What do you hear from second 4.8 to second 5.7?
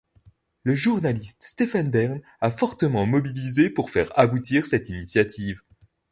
initiative.